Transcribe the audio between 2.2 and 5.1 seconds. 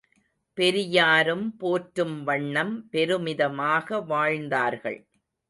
வண்ணம் பெருமிதமாக வாழ்ந்தார்கள்.